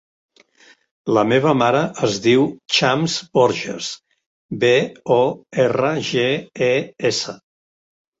[1.17, 2.45] La meva mare es diu
[2.77, 3.89] Chams Borges:
[4.63, 4.71] be,
[5.17, 5.19] o,
[5.65, 6.25] erra, ge,
[6.69, 6.71] e,
[7.11, 7.37] essa.